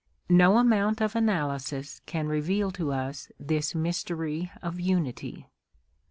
[0.31, 5.45] No amount of analysis can reveal to us this mystery of unity.